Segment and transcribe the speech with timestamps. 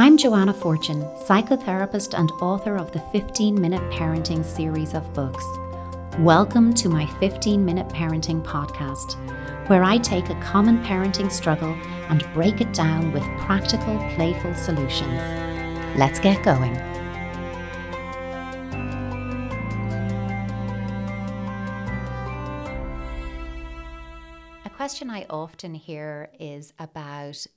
[0.00, 5.44] I'm Joanna Fortune, psychotherapist and author of the 15 Minute Parenting series of books.
[6.20, 9.16] Welcome to my 15 Minute Parenting podcast,
[9.68, 11.72] where I take a common parenting struggle
[12.10, 15.20] and break it down with practical, playful solutions.
[15.98, 16.76] Let's get going.
[24.64, 27.48] A question I often hear is about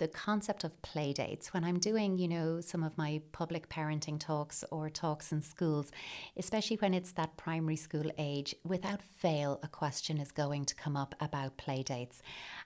[0.00, 1.52] the concept of play dates.
[1.52, 5.92] When i'm doing you know some of my public parenting talks or talks in schools
[6.38, 10.96] especially when it's that primary school age without fail a question is going to come
[10.96, 12.22] up about play dates.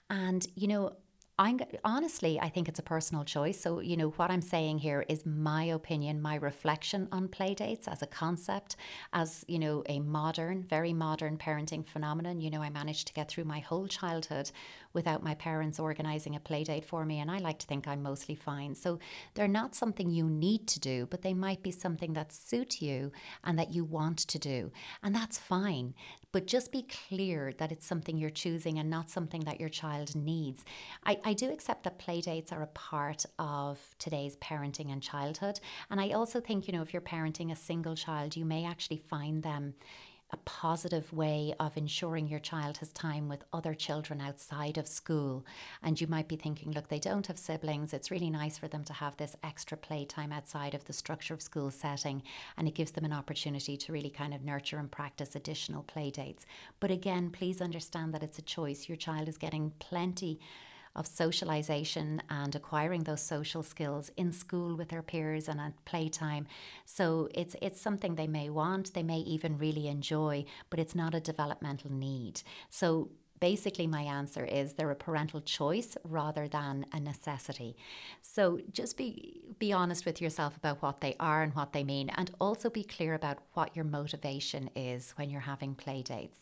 [0.08, 0.92] And you know
[1.36, 3.60] I'm honestly, I think it's a personal choice.
[3.60, 7.88] So, you know, what I'm saying here is my opinion, my reflection on play dates
[7.88, 8.76] as a concept,
[9.12, 12.40] as, you know, a modern, very modern parenting phenomenon.
[12.40, 14.52] You know, I managed to get through my whole childhood
[14.92, 17.18] without my parents organizing a play date for me.
[17.18, 18.76] And I like to think I'm mostly fine.
[18.76, 19.00] So
[19.34, 23.10] they're not something you need to do, but they might be something that suit you
[23.42, 24.70] and that you want to do.
[25.02, 25.94] And that's fine.
[26.30, 30.16] But just be clear that it's something you're choosing and not something that your child
[30.16, 30.64] needs.
[31.04, 35.58] I, I do accept that play dates are a part of today's parenting and childhood.
[35.90, 38.98] And I also think, you know, if you're parenting a single child, you may actually
[38.98, 39.74] find them
[40.30, 45.46] a positive way of ensuring your child has time with other children outside of school.
[45.82, 47.94] And you might be thinking, look, they don't have siblings.
[47.94, 51.40] It's really nice for them to have this extra playtime outside of the structure of
[51.40, 52.22] school setting.
[52.58, 56.10] And it gives them an opportunity to really kind of nurture and practice additional play
[56.10, 56.44] dates.
[56.80, 58.88] But again, please understand that it's a choice.
[58.88, 60.40] Your child is getting plenty
[60.96, 66.46] of socialization and acquiring those social skills in school with their peers and at playtime.
[66.84, 71.14] So it's it's something they may want, they may even really enjoy, but it's not
[71.14, 72.42] a developmental need.
[72.70, 77.76] So basically my answer is they're a parental choice rather than a necessity.
[78.22, 82.08] So just be be honest with yourself about what they are and what they mean
[82.10, 86.38] and also be clear about what your motivation is when you're having play dates.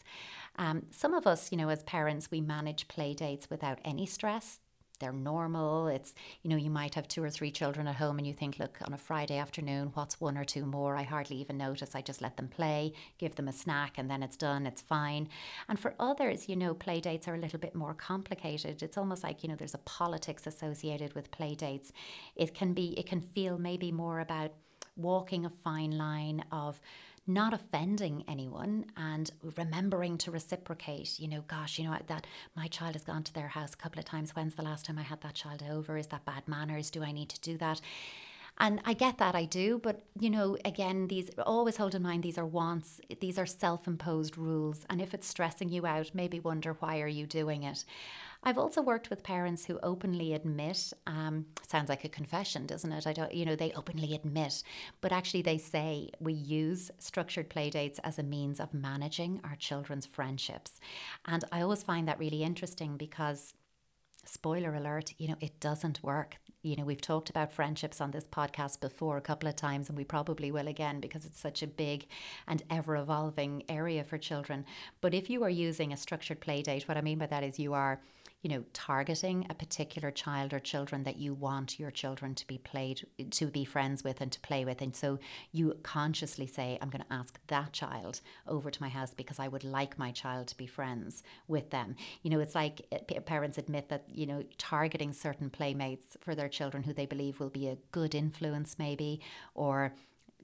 [0.56, 4.60] Um, some of us, you know, as parents, we manage play dates without any stress
[5.02, 5.88] they're normal.
[5.88, 8.60] It's, you know, you might have two or three children at home and you think,
[8.60, 10.96] look, on a Friday afternoon, what's one or two more?
[10.96, 11.96] I hardly even notice.
[11.96, 14.64] I just let them play, give them a snack, and then it's done.
[14.64, 15.28] It's fine.
[15.68, 18.80] And for others, you know, play dates are a little bit more complicated.
[18.80, 21.92] It's almost like, you know, there's a politics associated with play dates.
[22.36, 24.52] It can be, it can feel maybe more about
[24.96, 26.80] walking a fine line of,
[27.27, 31.21] not offending anyone and remembering to reciprocate.
[31.21, 34.00] You know, gosh, you know, that my child has gone to their house a couple
[34.00, 34.34] of times.
[34.34, 35.97] When's the last time I had that child over?
[35.97, 36.91] Is that bad manners?
[36.91, 37.81] Do I need to do that?
[38.62, 42.23] And I get that, I do, but you know, again, these always hold in mind
[42.23, 44.87] these are wants, these are self imposed rules.
[44.89, 47.84] And if it's stressing you out, maybe wonder why are you doing it?
[48.45, 53.05] I've also worked with parents who openly admit, um, sounds like a confession, doesn't it?
[53.05, 54.62] I don't, you know, they openly admit,
[55.00, 59.56] but actually they say we use structured play dates as a means of managing our
[59.56, 60.79] children's friendships.
[61.27, 63.55] And I always find that really interesting because
[64.25, 66.37] spoiler alert, you know, it doesn't work.
[66.65, 69.99] You know, we've talked about friendships on this podcast before a couple of times, and
[69.99, 72.06] we probably will again because it's such a big
[72.47, 74.65] and ever evolving area for children.
[75.00, 77.59] But if you are using a structured play date, what I mean by that is
[77.59, 78.00] you are
[78.42, 82.58] you know, targeting a particular child or children that you want your children to be
[82.58, 84.82] played to be friends with and to play with.
[84.82, 85.20] And so
[85.53, 89.47] you consciously say, I'm going to ask that child over to my house because I
[89.47, 91.94] would like my child to be friends with them.
[92.22, 96.48] You know, it's like eh, parents admit that, you know, targeting certain playmates for their
[96.48, 99.20] children who they believe will be a good influence, maybe,
[99.54, 99.94] or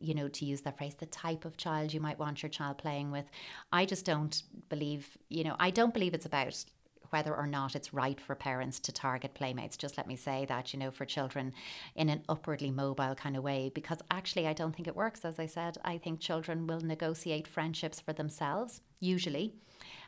[0.01, 2.79] you know, to use that phrase, the type of child you might want your child
[2.79, 3.25] playing with.
[3.73, 6.65] I just don't believe, you know, I don't believe it's about
[7.11, 9.77] whether or not it's right for parents to target playmates.
[9.77, 11.53] Just let me say that, you know, for children
[11.95, 15.25] in an upwardly mobile kind of way, because actually I don't think it works.
[15.25, 19.55] As I said, I think children will negotiate friendships for themselves, usually.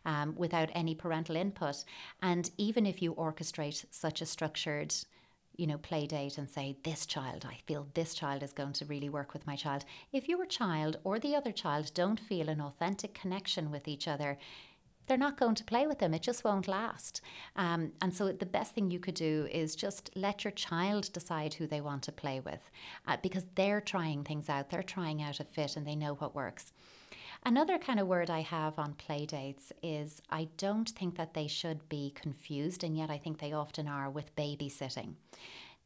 [0.04, 1.84] Um, without any parental input.
[2.22, 4.94] And even if you orchestrate such a structured
[5.56, 8.86] you know, play date and say, this child, I feel this child is going to
[8.86, 9.84] really work with my child.
[10.10, 14.38] If your child or the other child don't feel an authentic connection with each other,
[15.06, 16.14] they're not going to play with them.
[16.14, 17.20] It just won't last.
[17.56, 21.54] Um, and so the best thing you could do is just let your child decide
[21.54, 22.70] who they want to play with
[23.06, 24.70] uh, because they're trying things out.
[24.70, 26.72] They're trying out a fit and they know what works.
[27.44, 31.46] Another kind of word I have on play dates is I don't think that they
[31.46, 35.14] should be confused, and yet I think they often are with babysitting.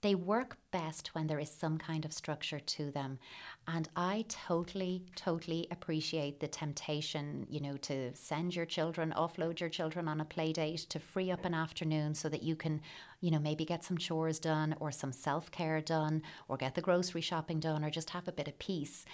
[0.05, 3.19] They work best when there is some kind of structure to them.
[3.67, 9.71] And I totally, totally appreciate the temptation, you know, to send your children, offload your
[9.71, 12.83] children on a play date to free up an afternoon so that you can,
[13.23, 16.83] you know, maybe get some chores done or some self care done or get the
[16.83, 19.07] grocery shopping done or just have a bit of peace.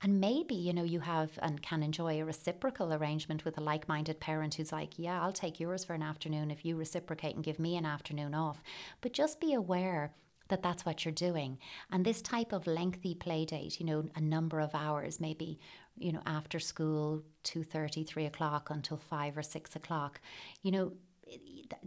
[0.00, 3.86] And maybe, you know, you have and can enjoy a reciprocal arrangement with a like
[3.86, 7.44] minded parent who's like, yeah, I'll take yours for an afternoon if you reciprocate and
[7.44, 8.62] give me an afternoon off.
[9.02, 10.14] But just be aware
[10.48, 11.58] that that's what you're doing.
[11.90, 15.58] And this type of lengthy play date, you know, a number of hours, maybe,
[15.96, 20.20] you know, after school, 2.30, 3 o'clock until 5 or 6 o'clock,
[20.62, 20.92] you know,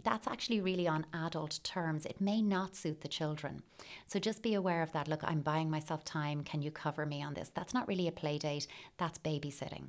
[0.04, 2.06] that's actually really on adult terms.
[2.06, 3.62] It may not suit the children.
[4.06, 5.08] So just be aware of that.
[5.08, 6.44] Look, I'm buying myself time.
[6.44, 7.50] Can you cover me on this?
[7.52, 8.68] That's not really a play date,
[8.98, 9.88] that's babysitting.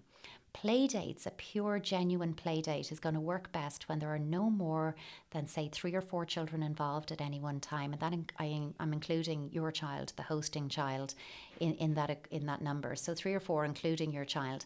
[0.54, 4.20] Play dates, a pure, genuine play date, is going to work best when there are
[4.20, 4.96] no more
[5.32, 7.92] than, say, three or four children involved at any one time.
[7.92, 11.16] And that I, am including your child, the hosting child,
[11.60, 12.96] in, in, that, in that number.
[12.96, 14.66] So three or four, including your child.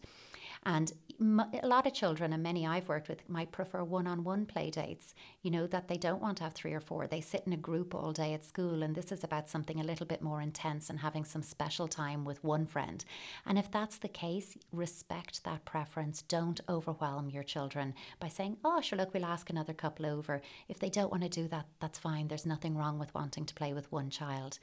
[0.66, 4.46] And a lot of children, and many I've worked with, might prefer one on one
[4.46, 7.08] play dates, you know, that they don't want to have three or four.
[7.08, 9.84] They sit in a group all day at school, and this is about something a
[9.84, 13.04] little bit more intense and having some special time with one friend.
[13.46, 16.22] And if that's the case, respect that preference.
[16.22, 20.42] Don't overwhelm your children by saying, oh, sure, look, we'll ask another couple over.
[20.68, 22.28] If they don't want to do that, that's fine.
[22.28, 24.60] There's nothing wrong with wanting to play with one child.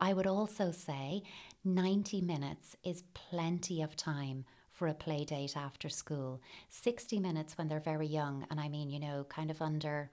[0.00, 1.22] I would also say
[1.64, 4.44] 90 minutes is plenty of time
[4.82, 6.40] for a play date after school.
[6.68, 10.10] 60 minutes when they're very young, and I mean, you know, kind of under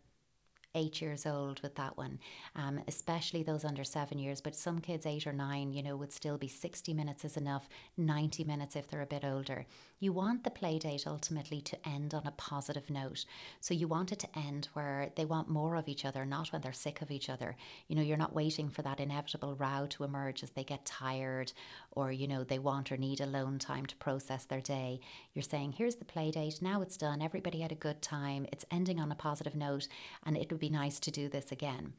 [0.75, 2.19] eight years old with that one,
[2.55, 4.41] um, especially those under seven years.
[4.41, 7.67] But some kids, eight or nine, you know, would still be 60 minutes is enough,
[7.97, 9.65] 90 minutes if they're a bit older.
[10.01, 13.25] You want the play date ultimately to end on a positive note.
[13.59, 16.61] So you want it to end where they want more of each other, not when
[16.61, 17.57] they're sick of each other.
[17.87, 21.51] You know, you're not waiting for that inevitable row to emerge as they get tired
[21.91, 25.01] or, you know, they want or need alone time to process their day.
[25.33, 28.65] You're saying, here's the play date, now it's done, everybody had a good time, it's
[28.71, 29.87] ending on a positive note,
[30.25, 31.93] and it would be nice to do this again.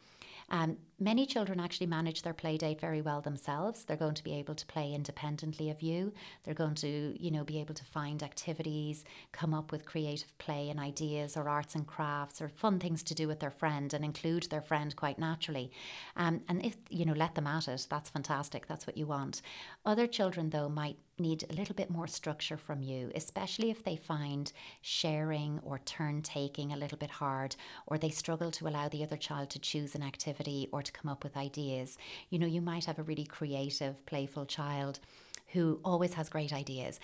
[0.52, 3.84] Um, many children actually manage their play date very well themselves.
[3.84, 6.12] They're going to be able to play independently of you.
[6.42, 10.68] They're going to, you know, be able to find activities, come up with creative play
[10.68, 14.04] and ideas or arts and crafts or fun things to do with their friend and
[14.04, 15.70] include their friend quite naturally.
[16.16, 18.66] Um, and if, you know, let them at it, that's fantastic.
[18.66, 19.42] That's what you want.
[19.86, 23.96] Other children, though, might need a little bit more structure from you, especially if they
[23.96, 24.52] find
[24.82, 27.54] sharing or turn taking a little bit hard,
[27.86, 31.10] or they struggle to allow the other child to choose an activity or to come
[31.10, 31.98] up with ideas.
[32.30, 34.98] You know, you might have a really creative, playful child
[35.52, 37.00] who always has great ideas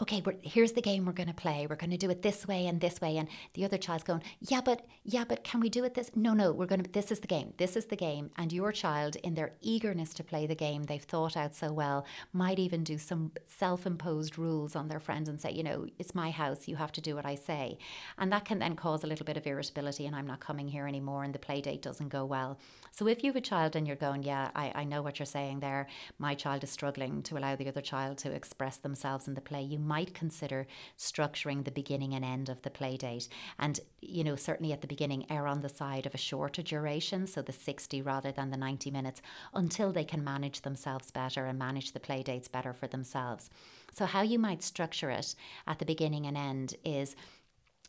[0.00, 1.66] okay, here's the game we're going to play.
[1.68, 3.16] We're going to do it this way and this way.
[3.16, 6.12] And the other child's going, yeah, but yeah, but can we do it this?
[6.14, 6.90] No, no, we're going to.
[6.90, 7.52] This is the game.
[7.56, 8.30] This is the game.
[8.36, 12.06] And your child, in their eagerness to play the game they've thought out so well,
[12.32, 16.30] might even do some self-imposed rules on their friends and say, you know, it's my
[16.30, 16.68] house.
[16.68, 17.78] You have to do what I say.
[18.18, 20.06] And that can then cause a little bit of irritability.
[20.06, 21.24] And I'm not coming here anymore.
[21.24, 22.58] And the play date doesn't go well.
[22.92, 25.26] So if you have a child and you're going, yeah, I, I know what you're
[25.26, 25.88] saying there.
[26.18, 29.62] My child is struggling to allow the other child to express themselves in the play.
[29.62, 33.28] You might consider structuring the beginning and end of the play date.
[33.58, 37.26] And, you know, certainly at the beginning, err on the side of a shorter duration,
[37.26, 39.22] so the 60 rather than the 90 minutes,
[39.54, 43.50] until they can manage themselves better and manage the play dates better for themselves.
[43.92, 45.34] So, how you might structure it
[45.66, 47.16] at the beginning and end is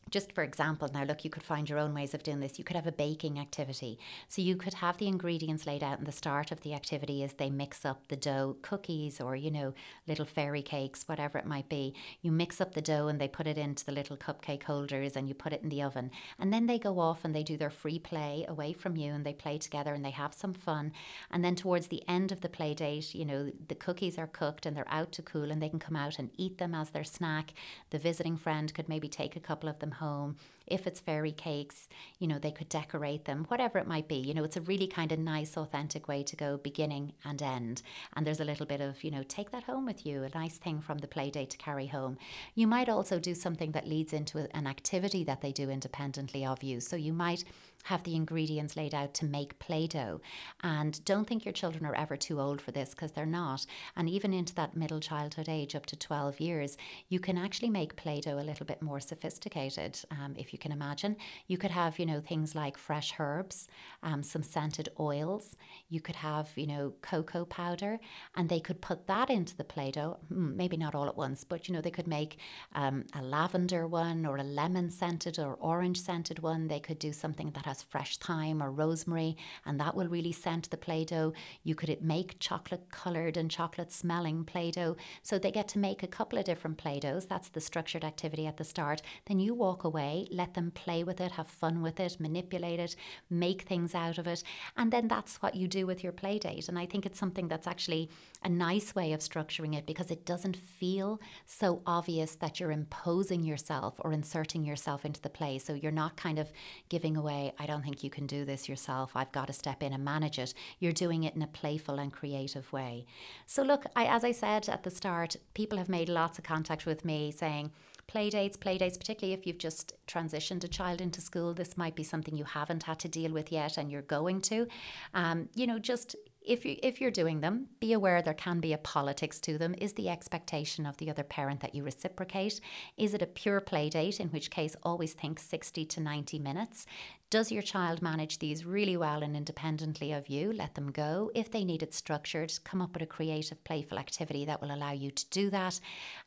[0.09, 2.57] just for example, now look, you could find your own ways of doing this.
[2.57, 4.00] You could have a baking activity.
[4.27, 7.33] So you could have the ingredients laid out in the start of the activity as
[7.33, 9.73] they mix up the dough, cookies or, you know,
[10.07, 11.94] little fairy cakes, whatever it might be.
[12.21, 15.28] You mix up the dough and they put it into the little cupcake holders and
[15.28, 16.11] you put it in the oven.
[16.37, 19.25] And then they go off and they do their free play away from you and
[19.25, 20.92] they play together and they have some fun.
[21.31, 24.66] And then towards the end of the play date, you know, the cookies are cooked
[24.66, 27.04] and they're out to cool and they can come out and eat them as their
[27.04, 27.54] snack.
[27.89, 30.35] The visiting friend could maybe take a couple of them home.
[30.69, 31.88] If it's fairy cakes,
[32.19, 34.16] you know, they could decorate them, whatever it might be.
[34.16, 37.81] You know, it's a really kind of nice, authentic way to go beginning and end.
[38.16, 40.57] And there's a little bit of, you know, take that home with you, a nice
[40.57, 42.18] thing from the play date to carry home.
[42.56, 46.64] You might also do something that leads into an activity that they do independently of
[46.64, 46.80] you.
[46.80, 47.44] So you might
[47.83, 50.21] have the ingredients laid out to make Play Doh.
[50.61, 53.66] And don't think your children are ever too old for this because they're not.
[53.95, 57.95] And even into that middle childhood age, up to 12 years, you can actually make
[57.95, 61.16] Play Doh a little bit more sophisticated, um, if you can imagine.
[61.47, 63.68] You could have, you know, things like fresh herbs,
[64.04, 65.56] um, some scented oils.
[65.89, 67.99] You could have, you know, cocoa powder,
[68.35, 70.18] and they could put that into the Play Doh.
[70.28, 72.37] Hmm, maybe not all at once, but, you know, they could make
[72.75, 76.68] um, a lavender one or a lemon scented or orange scented one.
[76.68, 80.69] They could do something that has fresh thyme or rosemary, and that will really scent
[80.69, 81.33] the Play Doh.
[81.63, 84.95] You could make chocolate coloured and chocolate smelling Play Doh.
[85.23, 87.28] So they get to make a couple of different Play Dohs.
[87.28, 89.01] That's the structured activity at the start.
[89.25, 92.95] Then you walk away, let them play with it, have fun with it, manipulate it,
[93.29, 94.44] make things out of it.
[94.77, 96.68] And then that's what you do with your play date.
[96.68, 98.09] And I think it's something that's actually
[98.44, 103.44] a nice way of structuring it because it doesn't feel so obvious that you're imposing
[103.44, 105.57] yourself or inserting yourself into the play.
[105.57, 106.51] So you're not kind of
[106.89, 109.11] giving away, I don't think you can do this yourself.
[109.15, 110.53] I've got to step in and manage it.
[110.79, 113.06] You're doing it in a playful and creative way.
[113.45, 116.85] So, look, I, as I said at the start, people have made lots of contact
[116.85, 117.71] with me saying,
[118.09, 121.95] play dates, play dates, particularly if you've just transitioned a child into school, this might
[121.95, 124.68] be something you haven't had to deal with yet and you're going to.
[125.13, 126.16] Um, you know, just
[126.49, 129.75] if you if you're doing them, be aware there can be a politics to them.
[129.77, 132.59] Is the expectation of the other parent that you reciprocate?
[132.97, 136.87] Is it a pure play date, in which case always think 60 to 90 minutes?
[137.29, 140.51] Does your child manage these really well and independently of you?
[140.51, 141.29] Let them go.
[141.35, 144.94] If they need it structured, come up with a creative, playful activity that will allow
[144.94, 145.79] you to do that.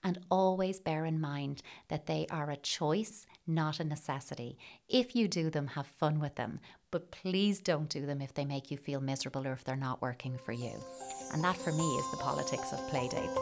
[0.05, 4.59] And always bear in mind that they are a choice, not a necessity.
[4.89, 8.45] If you do them, have fun with them, but please don't do them if they
[8.45, 10.73] make you feel miserable or if they're not working for you.
[11.33, 13.37] And that for me is the politics of playdates.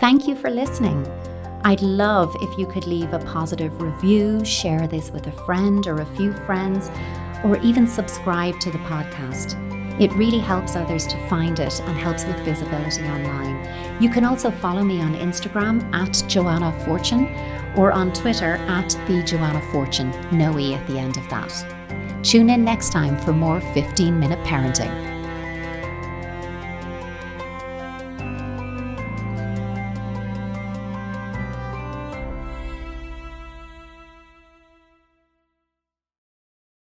[0.00, 1.06] Thank you for listening.
[1.64, 6.00] I'd love if you could leave a positive review, share this with a friend or
[6.00, 6.90] a few friends,
[7.42, 9.75] or even subscribe to the podcast.
[9.98, 14.02] It really helps others to find it and helps with visibility online.
[14.02, 17.26] You can also follow me on Instagram at Joanna Fortune
[17.76, 21.52] or on Twitter at the Joanna Fortune, no E at the end of that.
[22.22, 25.15] Tune in next time for more 15 minute parenting.